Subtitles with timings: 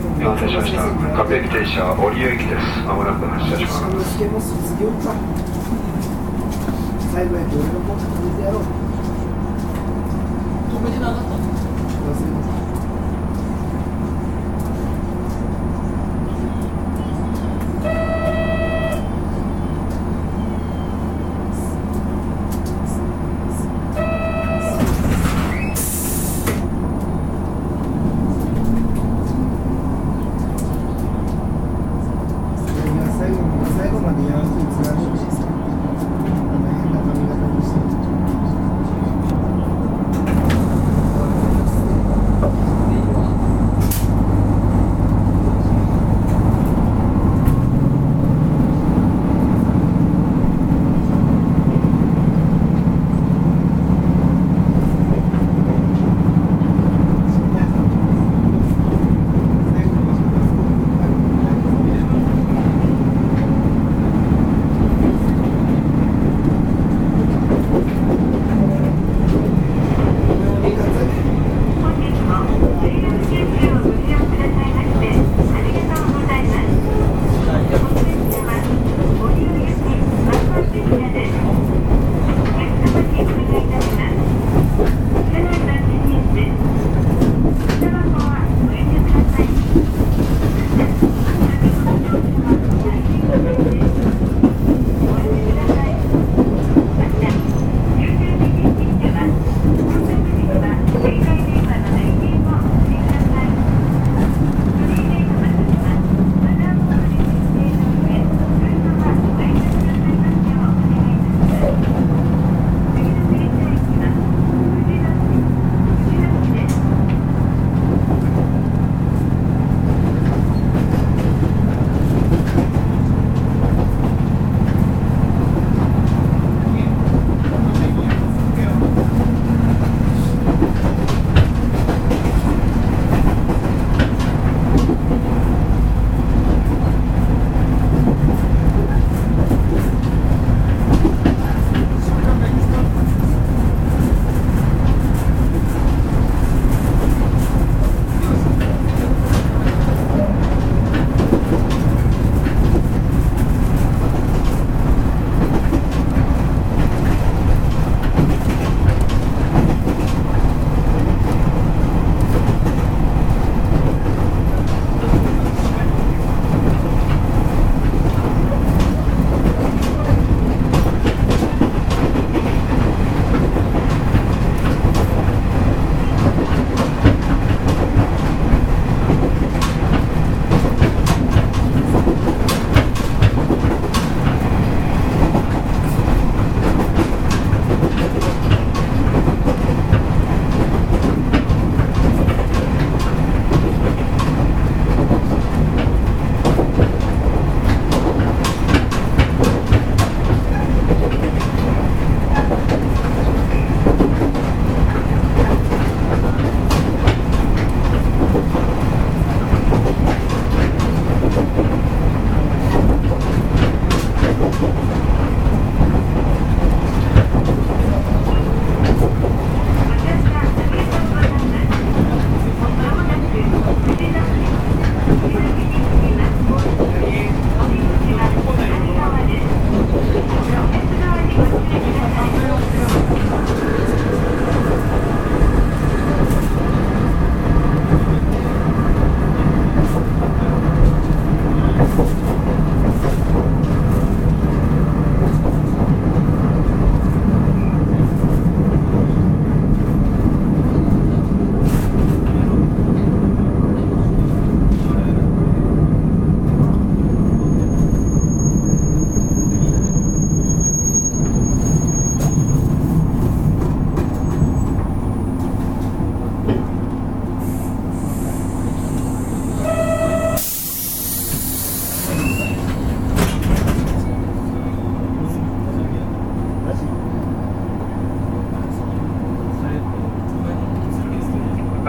[0.00, 0.80] しました。
[1.16, 2.56] 各駅停車、折尾です。
[2.86, 3.82] まもなく発車します。
[7.12, 8.62] 最後俺のポ止めてやろう。
[10.72, 11.32] 止めてなかった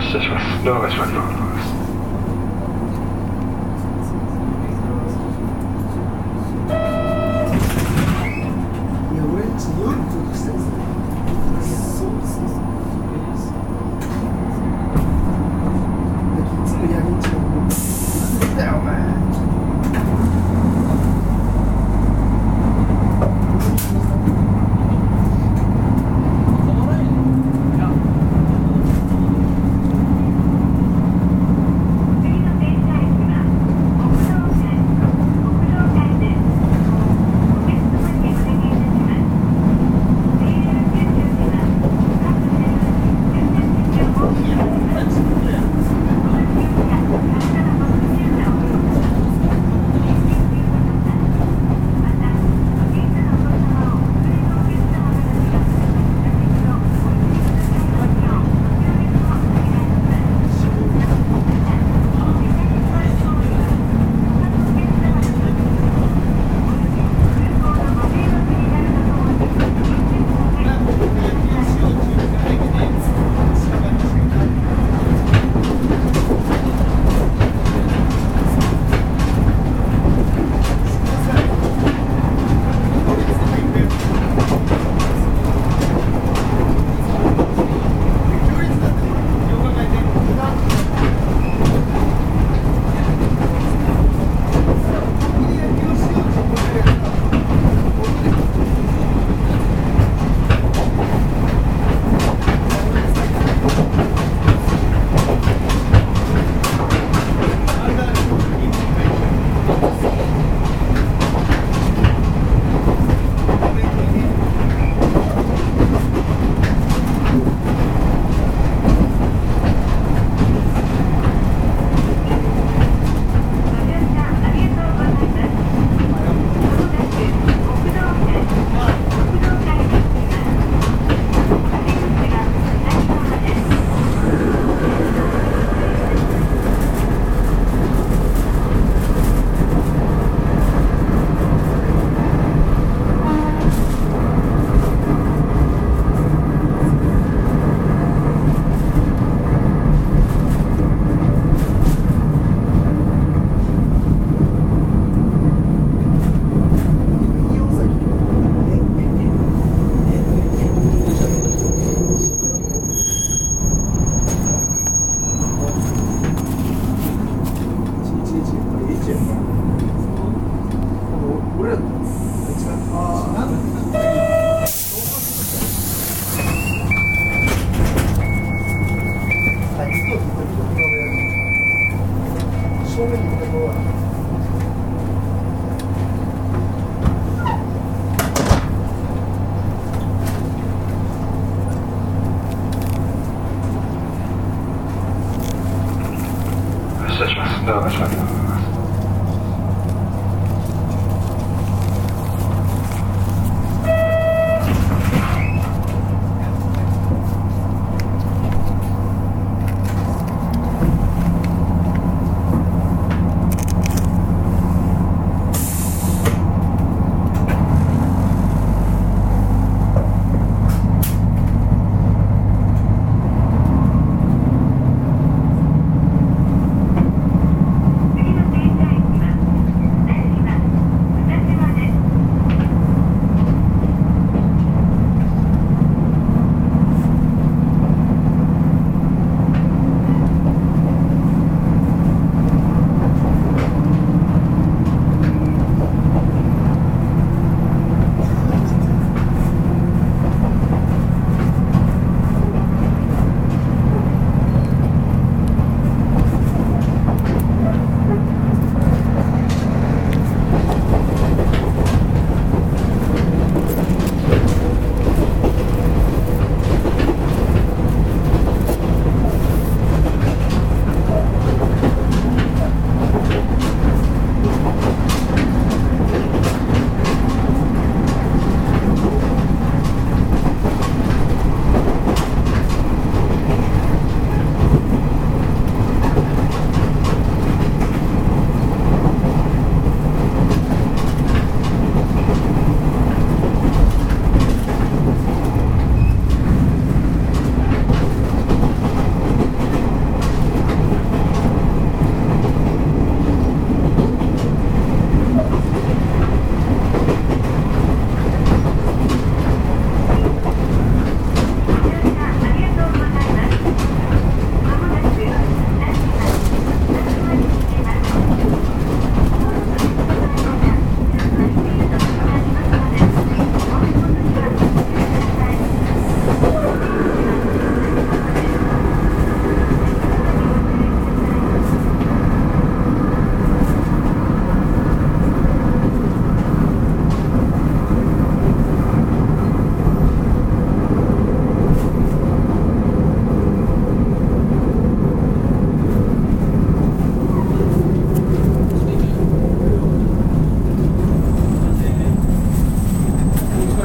[0.00, 0.64] 失礼します。
[0.64, 1.79] ドアが閉まります。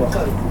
[0.00, 0.47] わかる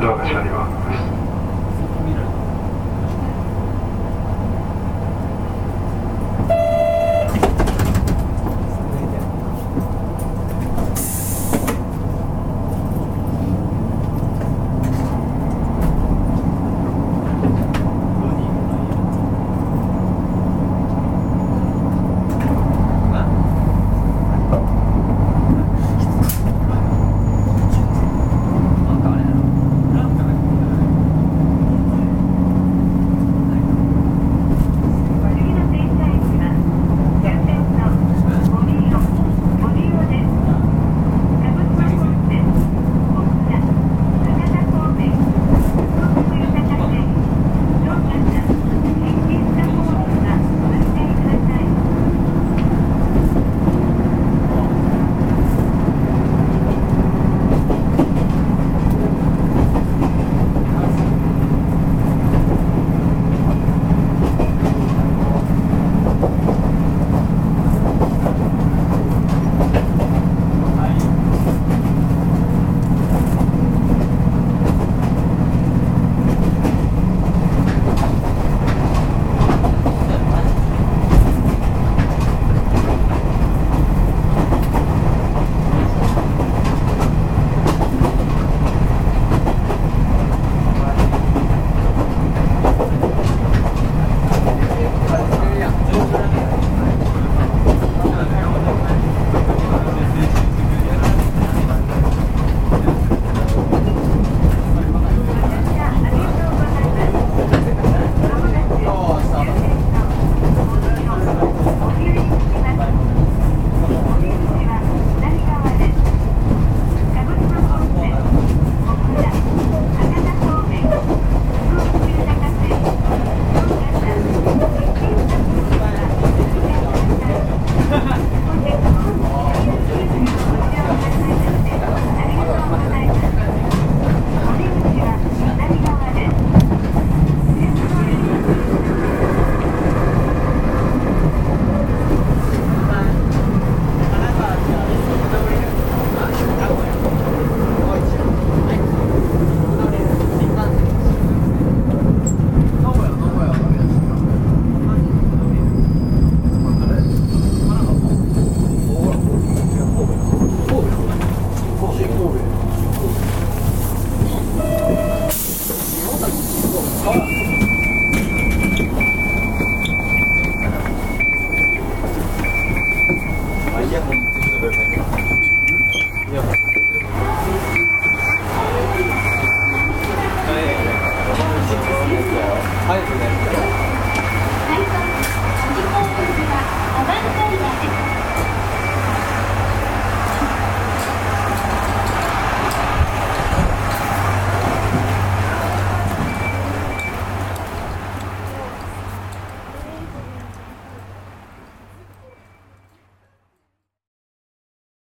[0.00, 0.50] ドかが閉まり
[1.06, 1.19] す